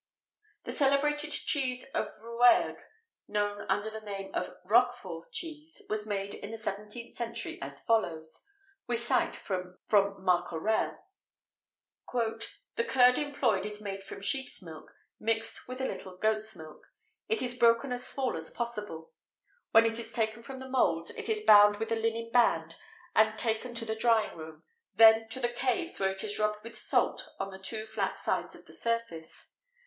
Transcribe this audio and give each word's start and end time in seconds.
[XVIII 0.65 0.71
62] 0.71 0.71
The 0.71 0.77
celebrated 0.95 1.29
cheese 1.31 1.85
of 1.93 2.07
Rouergue, 2.23 2.81
known 3.27 3.67
under 3.69 3.91
the 3.91 4.01
name 4.01 4.33
of 4.33 4.55
"Roquefort 4.65 5.31
cheese," 5.31 5.83
was 5.91 6.07
made, 6.07 6.33
in 6.33 6.49
the 6.49 6.57
17th 6.57 7.13
century 7.15 7.61
as 7.61 7.83
follows 7.85 8.43
we 8.87 8.97
cite 8.97 9.35
from 9.35 9.75
Marcorelle: 9.91 10.97
"The 12.11 12.83
curd 12.83 13.19
employed 13.19 13.63
is 13.63 13.79
made 13.79 14.03
from 14.03 14.21
sheep's 14.23 14.63
milk, 14.63 14.89
mixed 15.19 15.67
with 15.67 15.79
a 15.79 15.85
little 15.85 16.17
goat's 16.17 16.55
milk. 16.55 16.81
It 17.29 17.43
is 17.43 17.53
broken 17.55 17.91
as 17.93 18.03
small 18.07 18.35
as 18.35 18.49
possible. 18.49 19.11
When 19.69 19.85
it 19.85 19.99
is 19.99 20.11
taken 20.11 20.41
from 20.41 20.57
the 20.57 20.67
moulds, 20.67 21.11
it 21.11 21.29
is 21.29 21.43
bound 21.43 21.77
with 21.77 21.91
a 21.91 21.95
linen 21.95 22.31
band 22.31 22.75
and 23.13 23.37
taken 23.37 23.75
to 23.75 23.85
the 23.85 23.93
drying 23.93 24.35
room; 24.35 24.63
then 24.95 25.29
to 25.29 25.39
the 25.39 25.49
caves, 25.53 25.99
where 25.99 26.09
it 26.09 26.23
is 26.23 26.39
rubbed 26.39 26.63
with 26.63 26.75
salt 26.75 27.27
on 27.39 27.51
the 27.51 27.59
two 27.59 27.85
flat 27.85 28.17
sides 28.17 28.55
of 28.55 28.65
the 28.65 28.73
surface. 28.73 29.51